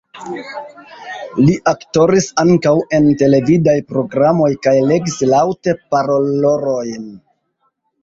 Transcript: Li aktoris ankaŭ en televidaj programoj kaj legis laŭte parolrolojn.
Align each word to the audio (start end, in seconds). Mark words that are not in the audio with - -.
Li 1.43 1.57
aktoris 1.73 2.31
ankaŭ 2.45 2.73
en 3.01 3.07
televidaj 3.21 3.77
programoj 3.93 4.51
kaj 4.67 4.77
legis 4.95 5.23
laŭte 5.37 5.81
parolrolojn. 5.95 7.11